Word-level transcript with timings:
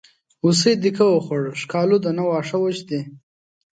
هوسۍ 0.43 0.73
دیکه 0.83 1.05
وخوړه 1.07 1.51
ښکالو 1.61 1.97
ده 2.03 2.11
نه 2.17 2.23
واښه 2.27 2.57
وچ 2.63 2.77
دي. 2.89 3.01